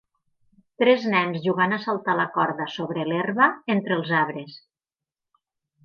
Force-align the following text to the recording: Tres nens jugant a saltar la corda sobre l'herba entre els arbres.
Tres 0.83 1.05
nens 1.15 1.37
jugant 1.43 1.77
a 1.77 1.79
saltar 1.85 2.17
la 2.21 2.27
corda 2.39 2.69
sobre 2.79 3.07
l'herba 3.13 3.53
entre 3.77 3.97
els 4.01 4.15
arbres. 4.25 4.61